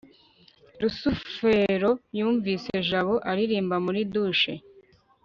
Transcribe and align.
rusufero 0.81 1.89
yumvise 2.17 2.71
jabo 2.89 3.15
aririmba 3.29 3.75
muri 3.85 3.99
douche 4.13 4.53